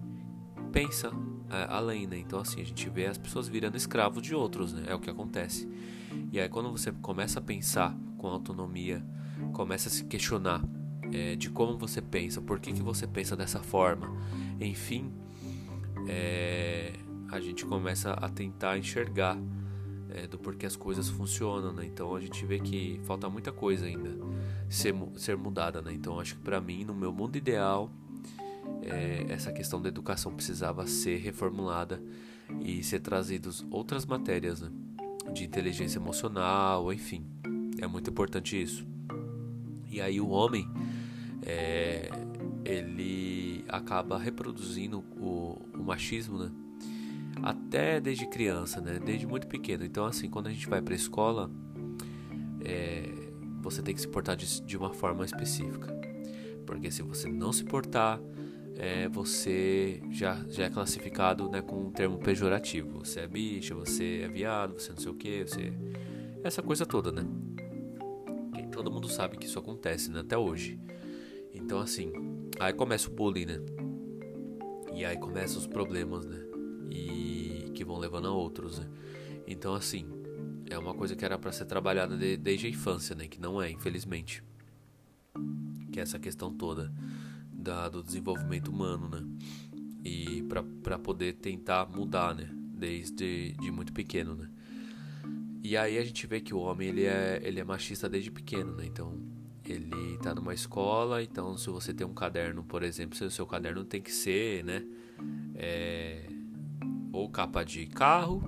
pensa 0.73 1.13
é, 1.49 1.67
além, 1.69 2.07
né? 2.07 2.19
Então 2.19 2.41
assim, 2.41 2.61
a 2.61 2.65
gente 2.65 2.89
vê 2.89 3.07
as 3.07 3.19
pessoas 3.19 3.47
virando 3.47 3.77
escravos 3.77 4.23
de 4.23 4.35
outros, 4.35 4.73
né? 4.73 4.85
É 4.89 4.95
o 4.95 4.99
que 4.99 5.11
acontece. 5.11 5.69
E 6.33 6.41
aí 6.41 6.49
quando 6.49 6.71
você 6.71 6.91
começa 6.91 7.39
a 7.39 7.43
pensar 7.43 7.97
com 8.23 8.29
autonomia, 8.29 9.05
começa 9.53 9.89
a 9.89 9.93
se 9.93 10.05
questionar 10.05 10.63
é, 11.13 11.35
de 11.35 11.51
como 11.51 11.77
você 11.77 12.01
pensa, 12.01 12.41
por 12.41 12.61
que, 12.61 12.73
que 12.73 12.81
você 12.81 13.05
pensa 13.05 13.37
dessa 13.37 13.59
forma, 13.59 14.17
enfim, 14.61 15.13
é, 16.07 16.93
a 17.29 17.41
gente 17.41 17.67
começa 17.67 18.13
a 18.13 18.29
tentar 18.29 18.79
enxergar 18.79 19.37
é, 20.11 20.29
do 20.29 20.39
porquê 20.39 20.67
as 20.67 20.77
coisas 20.77 21.09
funcionam, 21.09 21.73
né? 21.73 21.85
Então 21.85 22.15
a 22.15 22.21
gente 22.21 22.47
vê 22.47 22.61
que 22.61 23.01
falta 23.05 23.29
muita 23.29 23.51
coisa 23.51 23.87
ainda 23.87 24.11
ser, 24.69 24.95
ser 25.17 25.37
mudada, 25.37 25.83
né? 25.83 25.93
Então 25.93 26.21
acho 26.21 26.37
que 26.37 26.43
para 26.43 26.61
mim, 26.61 26.85
no 26.85 26.95
meu 26.95 27.13
mundo 27.13 27.37
ideal, 27.37 27.91
é, 28.83 29.27
essa 29.29 29.51
questão 29.51 29.83
da 29.83 29.89
educação 29.89 30.33
precisava 30.33 30.87
ser 30.87 31.17
reformulada 31.19 32.01
e 32.61 32.83
ser 32.85 33.01
trazidos 33.01 33.67
outras 33.71 34.07
matérias, 34.07 34.61
né? 34.61 34.71
De 35.33 35.45
inteligência 35.45 35.99
emocional, 35.99 36.93
enfim, 36.93 37.25
é 37.83 37.87
muito 37.87 38.09
importante 38.09 38.61
isso. 38.61 38.87
E 39.91 40.01
aí 40.01 40.21
o 40.21 40.29
homem, 40.29 40.69
é, 41.43 42.09
ele 42.65 43.65
acaba 43.69 44.19
reproduzindo 44.19 45.05
o, 45.19 45.61
o 45.75 45.83
machismo, 45.83 46.39
né? 46.39 46.51
até 47.43 48.01
desde 48.01 48.27
criança, 48.27 48.81
né? 48.81 49.01
Desde 49.05 49.27
muito 49.27 49.47
pequeno. 49.47 49.85
Então, 49.85 50.05
assim, 50.05 50.31
quando 50.31 50.47
a 50.47 50.51
gente 50.51 50.69
vai 50.69 50.81
para 50.81 50.95
a 50.95 50.97
escola, 50.97 51.51
é, 52.65 53.11
você 53.61 53.83
tem 53.83 53.95
que 53.95 54.01
se 54.01 54.09
portar 54.09 54.37
de, 54.37 54.63
de, 54.63 54.77
uma 54.77 54.93
forma 54.93 55.25
específica, 55.25 55.93
porque 56.65 56.91
se 56.91 57.03
você 57.03 57.29
não 57.29 57.53
se 57.53 57.65
portar, 57.65 58.21
é, 58.77 59.09
você 59.09 60.01
já, 60.11 60.41
já 60.49 60.65
é 60.65 60.71
classificado 60.71 61.49
né, 61.49 61.61
com 61.61 61.89
um 61.89 61.91
termo 61.91 62.19
pejorativo. 62.19 63.01
Você 63.01 63.21
é 63.21 63.27
bicha, 63.27 63.75
você 63.75 64.23
é 64.25 64.29
viado, 64.29 64.75
você 64.75 64.91
não 64.91 64.99
sei 64.99 65.11
o 65.11 65.15
que, 65.15 65.45
você 65.45 65.73
essa 66.45 66.63
coisa 66.63 66.85
toda, 66.85 67.13
né? 67.13 67.25
Todo 68.83 68.91
mundo 68.91 69.09
sabe 69.09 69.37
que 69.37 69.47
isso 69.47 69.61
acontece, 69.61 70.11
né? 70.11 70.21
Até 70.21 70.37
hoje. 70.37 70.77
Então, 71.55 71.79
assim, 71.79 72.13
aí 72.59 72.73
começa 72.73 73.09
o 73.09 73.13
bullying, 73.13 73.47
né? 73.47 73.61
E 74.93 75.05
aí 75.05 75.17
começam 75.17 75.59
os 75.59 75.69
problemas, 75.69 76.27
né? 76.27 76.43
e 76.91 77.71
que 77.75 77.85
vão 77.85 77.97
levando 77.97 78.27
a 78.27 78.33
outros, 78.33 78.81
né? 78.81 78.89
Então, 79.47 79.73
assim, 79.73 80.05
é 80.69 80.77
uma 80.77 80.95
coisa 80.95 81.15
que 81.15 81.25
era 81.25 81.39
para 81.39 81.53
ser 81.53 81.65
trabalhada 81.65 82.17
de, 82.17 82.37
desde 82.37 82.67
a 82.67 82.71
infância, 82.71 83.15
né? 83.15 83.29
Que 83.29 83.41
não 83.41 83.63
é, 83.63 83.71
infelizmente. 83.71 84.43
Que 85.93 86.01
é 86.01 86.03
essa 86.03 86.19
questão 86.19 86.53
toda 86.53 86.93
da, 87.53 87.89
do 87.89 88.03
desenvolvimento 88.03 88.69
humano, 88.69 89.09
né? 89.09 89.25
E 90.05 90.43
para 90.83 90.99
poder 90.99 91.35
tentar 91.35 91.89
mudar, 91.89 92.35
né? 92.35 92.51
Desde 92.53 93.53
de 93.53 93.71
muito 93.71 93.93
pequeno, 93.93 94.35
né? 94.35 94.51
E 95.63 95.77
aí 95.77 95.97
a 95.97 96.05
gente 96.05 96.27
vê 96.27 96.41
que 96.41 96.53
o 96.53 96.59
homem 96.59 96.89
ele 96.89 97.05
é, 97.05 97.41
ele 97.43 97.61
é 97.61 97.65
machista 97.65 98.09
desde 98.09 98.31
pequeno, 98.31 98.75
né? 98.75 98.85
Então 98.85 99.17
ele 99.65 100.19
tá 100.19 100.35
numa 100.35 100.53
escola, 100.53 101.23
então 101.23 101.57
se 101.57 101.71
você 101.71 101.95
tem 101.95 102.05
um 102.05 102.13
caderno, 102.13 102.65
por 102.65 102.83
exemplo, 102.83 103.17
o 103.25 103.31
seu 103.31 103.47
caderno 103.47 103.85
tem 103.85 104.03
que 104.03 104.11
ser, 104.11 104.65
né? 104.65 104.85
É, 105.55 106.27
ou 107.13 107.31
capa 107.31 107.63
de 107.63 107.87
carro. 107.87 108.43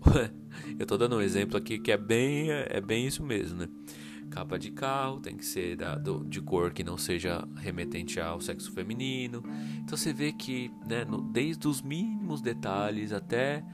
Eu 0.78 0.86
tô 0.86 0.96
dando 0.96 1.16
um 1.16 1.20
exemplo 1.20 1.56
aqui 1.56 1.78
que 1.78 1.90
é 1.90 1.96
bem, 1.96 2.50
é 2.50 2.80
bem 2.80 3.06
isso 3.06 3.22
mesmo, 3.22 3.58
né? 3.58 3.68
Capa 4.30 4.56
de 4.56 4.70
carro 4.70 5.18
tem 5.18 5.36
que 5.36 5.44
ser 5.44 5.76
da, 5.76 5.96
do, 5.96 6.24
de 6.24 6.40
cor 6.40 6.72
que 6.72 6.84
não 6.84 6.96
seja 6.96 7.46
remetente 7.56 8.20
ao 8.20 8.40
sexo 8.40 8.70
feminino. 8.70 9.42
Então 9.82 9.98
você 9.98 10.12
vê 10.12 10.30
que, 10.30 10.70
né, 10.88 11.04
no, 11.04 11.20
desde 11.20 11.66
os 11.66 11.82
mínimos 11.82 12.40
detalhes 12.40 13.12
até 13.12 13.64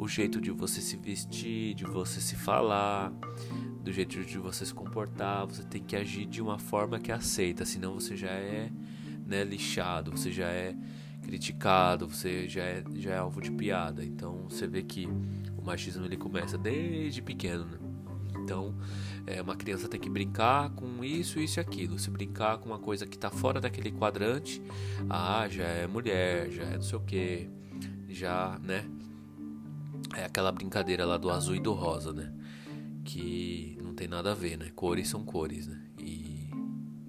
o 0.00 0.08
jeito 0.08 0.40
de 0.40 0.50
você 0.50 0.80
se 0.80 0.96
vestir, 0.96 1.74
de 1.74 1.84
você 1.84 2.22
se 2.22 2.34
falar, 2.34 3.12
do 3.84 3.92
jeito 3.92 4.24
de 4.24 4.38
você 4.38 4.64
se 4.64 4.72
comportar, 4.72 5.46
você 5.46 5.62
tem 5.62 5.82
que 5.84 5.94
agir 5.94 6.24
de 6.24 6.40
uma 6.40 6.58
forma 6.58 6.98
que 6.98 7.12
aceita, 7.12 7.66
senão 7.66 7.92
você 7.92 8.16
já 8.16 8.30
é 8.30 8.72
né, 9.26 9.44
lixado, 9.44 10.10
você 10.10 10.32
já 10.32 10.48
é 10.48 10.74
criticado, 11.20 12.08
você 12.08 12.48
já 12.48 12.62
é, 12.62 12.82
já 12.94 13.10
é 13.10 13.18
alvo 13.18 13.42
de 13.42 13.50
piada. 13.50 14.02
Então 14.02 14.46
você 14.48 14.66
vê 14.66 14.82
que 14.82 15.06
o 15.06 15.62
machismo 15.62 16.06
ele 16.06 16.16
começa 16.16 16.56
desde 16.56 17.20
pequeno. 17.20 17.66
Né? 17.66 17.78
Então 18.42 18.74
é, 19.26 19.42
uma 19.42 19.54
criança 19.54 19.86
tem 19.86 20.00
que 20.00 20.08
brincar 20.08 20.70
com 20.70 21.04
isso, 21.04 21.38
isso 21.38 21.58
e 21.58 21.60
aquilo. 21.60 21.98
Se 21.98 22.08
brincar 22.08 22.56
com 22.56 22.70
uma 22.70 22.78
coisa 22.78 23.06
que 23.06 23.16
está 23.16 23.28
fora 23.28 23.60
daquele 23.60 23.92
quadrante, 23.92 24.62
ah, 25.10 25.46
já 25.46 25.64
é 25.64 25.86
mulher, 25.86 26.50
já 26.50 26.62
é 26.62 26.76
não 26.76 26.82
sei 26.82 26.96
o 26.96 27.02
que, 27.02 27.50
já, 28.08 28.58
né? 28.64 28.82
É 30.16 30.24
aquela 30.24 30.50
brincadeira 30.50 31.04
lá 31.04 31.16
do 31.16 31.30
azul 31.30 31.54
e 31.54 31.60
do 31.60 31.72
rosa, 31.72 32.12
né? 32.12 32.32
Que 33.04 33.78
não 33.82 33.94
tem 33.94 34.08
nada 34.08 34.32
a 34.32 34.34
ver, 34.34 34.58
né? 34.58 34.70
Cores 34.74 35.08
são 35.08 35.24
cores, 35.24 35.66
né? 35.66 35.80
E, 35.98 36.50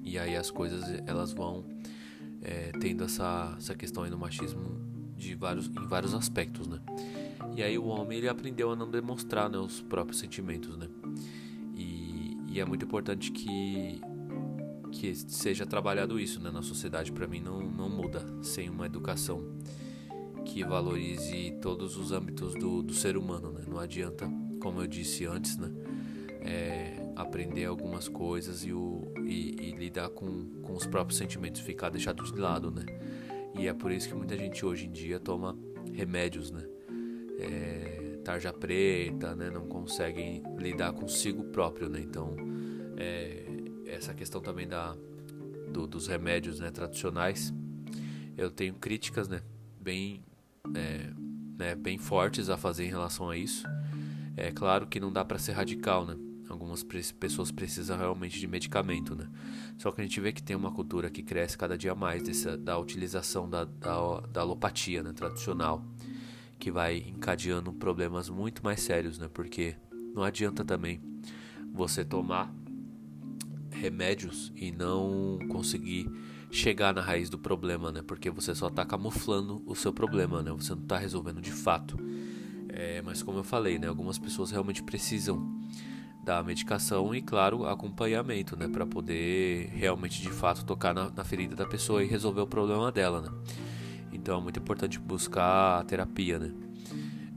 e 0.03 0.19
aí 0.19 0.35
as 0.35 0.51
coisas 0.51 0.83
elas 1.05 1.31
vão 1.31 1.65
é, 2.41 2.71
tendo 2.79 3.03
essa, 3.03 3.55
essa 3.57 3.75
questão 3.75 4.03
aí 4.03 4.09
do 4.09 4.17
machismo 4.17 4.79
de 5.15 5.35
vários, 5.35 5.67
em 5.67 5.87
vários 5.87 6.13
aspectos, 6.13 6.67
né? 6.67 6.79
E 7.55 7.63
aí 7.63 7.77
o 7.77 7.85
homem 7.85 8.17
ele 8.17 8.29
aprendeu 8.29 8.71
a 8.71 8.75
não 8.75 8.89
demonstrar 8.89 9.49
né, 9.49 9.57
os 9.57 9.81
próprios 9.81 10.19
sentimentos, 10.19 10.77
né? 10.77 10.87
E, 11.75 12.37
e 12.47 12.59
é 12.59 12.65
muito 12.65 12.85
importante 12.85 13.31
que 13.31 14.01
que 14.91 15.15
seja 15.15 15.65
trabalhado 15.65 16.19
isso 16.19 16.39
né, 16.39 16.51
na 16.51 16.61
sociedade. 16.61 17.11
Para 17.11 17.25
mim 17.25 17.39
não, 17.39 17.61
não 17.61 17.89
muda 17.89 18.25
sem 18.43 18.69
uma 18.69 18.85
educação 18.85 19.41
que 20.51 20.65
valorize 20.65 21.57
todos 21.61 21.95
os 21.95 22.11
âmbitos 22.11 22.53
do, 22.55 22.83
do 22.83 22.93
ser 22.93 23.15
humano, 23.15 23.53
né? 23.53 23.63
Não 23.65 23.79
adianta, 23.79 24.29
como 24.59 24.81
eu 24.81 24.87
disse 24.87 25.25
antes, 25.25 25.55
né? 25.57 25.71
É, 26.41 27.13
aprender 27.15 27.65
algumas 27.65 28.09
coisas 28.09 28.65
e, 28.65 28.73
o, 28.73 29.13
e, 29.25 29.69
e, 29.69 29.71
lidar 29.71 30.09
com, 30.09 30.45
com 30.61 30.73
os 30.73 30.85
próprios 30.85 31.17
sentimentos, 31.17 31.61
ficar 31.61 31.89
deixado 31.89 32.21
de 32.23 32.37
lado, 32.37 32.69
né? 32.69 32.83
E 33.57 33.65
é 33.65 33.73
por 33.73 33.91
isso 33.91 34.09
que 34.09 34.13
muita 34.13 34.35
gente 34.35 34.65
hoje 34.65 34.87
em 34.87 34.91
dia 34.91 35.21
toma 35.21 35.57
remédios, 35.93 36.51
né? 36.51 36.67
É, 37.39 38.19
tarja 38.21 38.51
preta, 38.51 39.33
né? 39.33 39.49
Não 39.49 39.67
conseguem 39.67 40.43
lidar 40.57 40.91
consigo 40.91 41.45
próprio, 41.45 41.87
né? 41.87 42.01
Então, 42.01 42.35
é, 42.97 43.45
essa 43.85 44.13
questão 44.13 44.41
também 44.41 44.67
da, 44.67 44.97
do, 45.71 45.87
dos 45.87 46.07
remédios 46.07 46.59
né, 46.59 46.71
tradicionais, 46.71 47.53
eu 48.37 48.51
tenho 48.51 48.73
críticas, 48.73 49.29
né? 49.29 49.41
Bem, 49.79 50.21
é, 50.75 51.09
né, 51.57 51.75
bem 51.75 51.97
fortes 51.97 52.49
a 52.49 52.57
fazer 52.57 52.85
em 52.85 52.89
relação 52.89 53.29
a 53.29 53.37
isso. 53.37 53.67
É 54.35 54.51
claro 54.51 54.87
que 54.87 54.99
não 54.99 55.11
dá 55.11 55.25
para 55.25 55.37
ser 55.37 55.53
radical, 55.53 56.05
né? 56.05 56.15
Algumas 56.49 56.83
pessoas 56.83 57.49
precisam 57.49 57.97
realmente 57.97 58.39
de 58.39 58.47
medicamento, 58.47 59.15
né? 59.15 59.29
Só 59.77 59.91
que 59.91 60.01
a 60.01 60.03
gente 60.03 60.19
vê 60.19 60.31
que 60.33 60.43
tem 60.43 60.55
uma 60.55 60.71
cultura 60.71 61.09
que 61.09 61.23
cresce 61.23 61.57
cada 61.57 61.77
dia 61.77 61.95
mais 61.95 62.23
dessa, 62.23 62.57
da 62.57 62.77
utilização 62.77 63.49
da, 63.49 63.63
da, 63.63 64.19
da 64.31 64.41
alopatia 64.41 65.01
né, 65.01 65.13
tradicional, 65.13 65.85
que 66.59 66.69
vai 66.69 66.97
encadeando 66.97 67.71
problemas 67.71 68.29
muito 68.29 68.63
mais 68.63 68.81
sérios, 68.81 69.17
né? 69.17 69.29
Porque 69.33 69.75
não 70.13 70.23
adianta 70.23 70.65
também 70.65 71.01
você 71.73 72.03
tomar 72.03 72.53
remédios 73.69 74.51
e 74.55 74.71
não 74.71 75.39
conseguir 75.49 76.11
chegar 76.51 76.93
na 76.93 77.01
raiz 77.01 77.29
do 77.29 77.39
problema, 77.39 77.91
né? 77.91 78.01
Porque 78.05 78.29
você 78.29 78.53
só 78.53 78.67
está 78.67 78.85
camuflando 78.85 79.63
o 79.65 79.73
seu 79.73 79.93
problema, 79.93 80.43
né? 80.43 80.51
Você 80.51 80.75
não 80.75 80.81
está 80.81 80.97
resolvendo 80.97 81.41
de 81.41 81.51
fato. 81.51 81.97
É, 82.67 83.01
mas 83.01 83.23
como 83.23 83.39
eu 83.39 83.43
falei, 83.43 83.79
né? 83.79 83.87
Algumas 83.87 84.19
pessoas 84.19 84.51
realmente 84.51 84.83
precisam 84.83 85.59
da 86.23 86.43
medicação 86.43 87.15
e, 87.15 87.21
claro, 87.21 87.65
acompanhamento, 87.65 88.57
né? 88.57 88.67
Para 88.67 88.85
poder 88.85 89.69
realmente, 89.73 90.21
de 90.21 90.29
fato, 90.29 90.65
tocar 90.65 90.93
na, 90.93 91.09
na, 91.09 91.23
ferida 91.23 91.55
da 91.55 91.65
pessoa 91.65 92.03
e 92.03 92.07
resolver 92.07 92.41
o 92.41 92.47
problema 92.47 92.91
dela, 92.91 93.21
né? 93.21 93.29
Então 94.11 94.37
é 94.37 94.41
muito 94.41 94.59
importante 94.59 94.99
buscar 94.99 95.79
a 95.79 95.83
terapia, 95.85 96.37
né? 96.37 96.53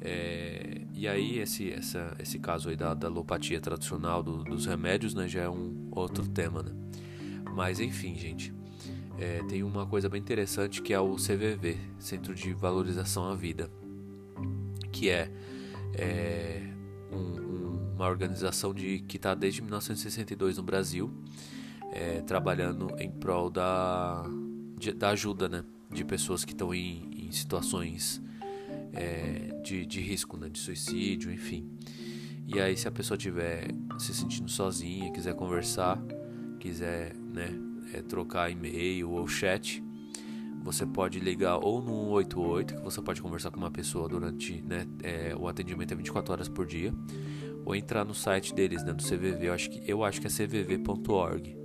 É, 0.01 0.83
e 0.93 1.09
aí 1.09 1.39
esse, 1.39 1.73
essa, 1.73 2.15
esse 2.19 2.39
caso 2.39 2.69
aí 2.69 2.77
da, 2.77 2.93
da 2.93 3.07
alopatia 3.07 3.61
tradicional 3.61 4.23
do, 4.23 4.45
dos 4.45 4.67
remédios, 4.67 5.15
né? 5.15 5.29
Já 5.29 5.43
é 5.43 5.49
um 5.49 5.89
outro 5.93 6.29
tema, 6.29 6.63
né? 6.63 6.73
Mas 7.55 7.79
enfim, 7.79 8.17
gente. 8.17 8.53
É, 9.19 9.43
tem 9.45 9.63
uma 9.63 9.87
coisa 9.87 10.09
bem 10.09 10.21
interessante 10.21 10.83
que 10.83 10.93
é 10.93 10.99
o 10.99 11.15
CVV, 11.15 11.79
Centro 11.99 12.35
de 12.35 12.53
Valorização 12.53 13.31
à 13.31 13.35
Vida, 13.35 13.71
que 14.91 15.09
é, 15.09 15.31
é 15.95 16.63
um, 17.13 17.95
uma 17.95 18.09
organização 18.09 18.75
de, 18.75 18.99
que 19.01 19.17
está 19.17 19.35
desde 19.35 19.63
1962 19.63 20.57
no 20.57 20.65
Brasil, 20.65 21.13
é, 21.93 22.21
trabalhando 22.23 22.91
em 22.99 23.11
prol 23.11 23.49
da, 23.49 24.25
de, 24.77 24.93
da 24.93 25.11
ajuda 25.11 25.49
né, 25.49 25.65
de 25.93 26.05
pessoas 26.05 26.45
que 26.45 26.53
estão 26.53 26.75
em, 26.75 27.09
em, 27.29 27.31
situações 27.31 28.21
é, 28.93 29.61
de, 29.63 29.87
de 29.87 30.01
risco, 30.01 30.37
né, 30.37 30.49
de 30.49 30.59
suicídio, 30.59 31.33
enfim. 31.33 31.71
E 32.47 32.61
aí, 32.61 32.77
se 32.77 32.89
a 32.89 32.91
pessoa 32.91 33.17
estiver 33.17 33.69
se 33.99 34.13
sentindo 34.13 34.51
sozinha, 34.51 35.11
quiser 35.13 35.35
conversar, 35.35 36.03
quiser 36.59 37.15
né, 37.17 37.49
é, 37.93 38.03
trocar 38.03 38.51
e-mail 38.51 39.11
ou 39.11 39.27
chat, 39.27 39.83
você 40.65 40.87
pode 40.87 41.21
ligar 41.21 41.59
ou 41.59 41.83
no 41.83 42.09
188, 42.15 42.77
que 42.77 42.83
você 42.83 43.03
pode 43.03 43.21
conversar 43.21 43.51
com 43.51 43.59
uma 43.59 43.71
pessoa 43.71 44.09
durante 44.09 44.63
né, 44.63 44.87
é, 45.03 45.37
o 45.37 45.47
atendimento 45.47 45.93
é 45.93 45.97
24 45.97 46.33
horas 46.33 46.49
por 46.49 46.65
dia, 46.65 46.93
ou 47.67 47.77
entrar 47.77 48.05
no 48.05 48.15
site 48.15 48.55
deles, 48.55 48.83
né, 48.83 48.95
do 48.95 49.03
CVV, 49.03 49.49
eu 49.49 49.53
acho 49.53 49.71
que, 49.71 49.91
eu 49.91 50.03
acho 50.03 50.21
que 50.21 50.27
é 50.27 50.31
cvv.org. 50.31 51.57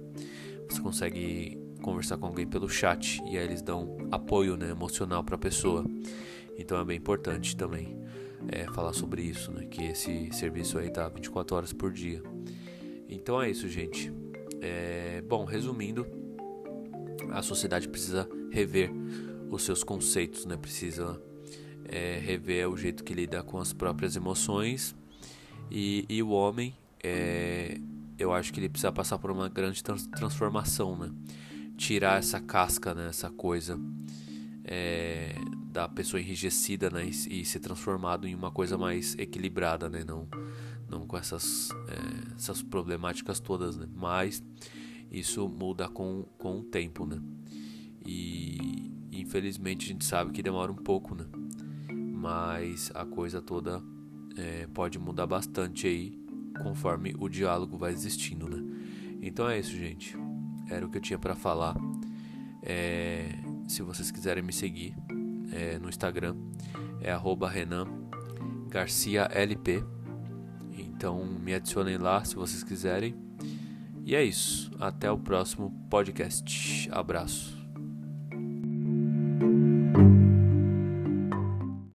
Você 0.70 0.82
consegue 0.82 1.58
conversar 1.82 2.18
com 2.18 2.26
alguém 2.26 2.46
pelo 2.46 2.70
chat 2.70 3.22
e 3.26 3.38
aí 3.38 3.46
eles 3.46 3.62
dão 3.62 3.98
apoio 4.12 4.58
né, 4.58 4.70
emocional 4.70 5.24
para 5.24 5.36
a 5.36 5.40
pessoa. 5.40 5.86
Então 6.58 6.78
é 6.78 6.84
bem 6.84 6.98
importante 6.98 7.56
também 7.56 7.98
é, 8.50 8.66
falar 8.66 8.92
sobre 8.92 9.22
isso, 9.22 9.50
né, 9.52 9.66
que 9.66 9.84
esse 9.86 10.30
serviço 10.34 10.78
aí 10.78 10.90
tá 10.92 11.08
24 11.08 11.56
horas 11.56 11.72
por 11.72 11.92
dia. 11.92 12.22
Então 13.08 13.42
é 13.42 13.50
isso, 13.50 13.68
gente. 13.70 14.12
É, 14.62 15.22
bom, 15.28 15.46
resumindo, 15.46 16.06
a 17.32 17.42
sociedade 17.42 17.88
precisa 17.88 18.28
rever 18.52 18.92
os 19.50 19.64
seus 19.64 19.84
conceitos, 19.84 20.46
né? 20.46 20.58
Precisa 20.58 21.22
é, 21.86 22.20
rever 22.20 22.70
o 22.70 22.78
jeito 22.78 23.04
que 23.04 23.14
lida 23.14 23.42
com 23.44 23.60
as 23.60 23.74
próprias 23.74 24.16
emoções 24.16 24.96
e, 25.72 26.06
e 26.10 26.24
o 26.24 26.30
homem, 26.30 26.76
é, 27.04 27.80
eu 28.18 28.34
acho 28.34 28.52
que 28.52 28.60
ele 28.60 28.70
precisa 28.70 28.92
passar 28.92 29.18
por 29.20 29.32
uma 29.32 29.48
grande 29.48 29.84
trans 29.84 30.08
transformação, 30.08 30.98
né? 30.98 31.12
Tirar 31.78 32.20
essa 32.20 32.40
casca, 32.42 32.94
né? 32.94 33.08
Essa 33.08 33.30
coisa 33.30 33.80
é, 34.66 35.36
da 35.72 35.88
pessoa 35.88 36.20
enrijecida, 36.20 36.90
né? 36.90 37.10
E, 37.30 37.42
e 37.42 37.60
transformado 37.60 38.28
em 38.28 38.36
uma 38.36 38.52
coisa 38.52 38.78
mais 38.78 39.16
equilibrada, 39.18 39.90
né? 39.90 40.04
Não, 40.06 40.28
não 40.90 41.06
com 41.06 41.18
essas, 41.18 41.70
é, 41.88 42.36
essas 42.36 42.62
problemáticas 42.62 43.40
todas, 43.40 43.78
né? 43.78 43.88
Mas 43.96 44.44
isso 45.12 45.48
muda 45.48 45.88
com, 45.88 46.24
com 46.38 46.60
o 46.60 46.64
tempo, 46.64 47.06
né? 47.06 47.22
E 48.06 48.92
infelizmente 49.12 49.86
a 49.86 49.90
gente 49.90 50.06
sabe 50.06 50.32
que 50.32 50.42
demora 50.42 50.72
um 50.72 50.76
pouco, 50.76 51.16
né? 51.16 51.26
Mas 51.92 52.92
a 52.94 53.06
coisa 53.06 53.42
toda 53.42 53.82
é, 54.36 54.68
pode 54.68 55.00
mudar 55.00 55.28
bastante 55.28 55.88
aí 55.88 56.20
conforme 56.62 57.16
o 57.18 57.30
diálogo 57.30 57.78
vai 57.78 57.92
existindo, 57.92 58.50
né? 58.50 58.64
Então 59.22 59.50
é 59.50 59.60
isso, 59.60 59.76
gente. 59.76 60.16
Era 60.70 60.86
o 60.86 60.90
que 60.90 60.98
eu 60.98 61.02
tinha 61.02 61.20
para 61.20 61.36
falar. 61.36 61.76
É, 62.62 63.30
se 63.68 63.82
vocês 63.82 64.12
quiserem 64.12 64.44
me 64.44 64.54
seguir 64.54 64.96
é, 65.52 65.80
no 65.80 65.90
Instagram, 65.90 66.36
é 67.02 67.16
Renan 67.48 67.88
Garcia 68.70 69.28
LP. 69.32 69.84
Então 70.82 71.26
me 71.26 71.54
adicionem 71.54 71.98
lá 71.98 72.24
se 72.24 72.36
vocês 72.36 72.64
quiserem. 72.64 73.16
E 74.06 74.16
é 74.16 74.24
isso. 74.24 74.72
Até 74.80 75.12
o 75.12 75.18
próximo 75.18 75.72
podcast. 75.90 76.90
Abraço. 76.92 77.59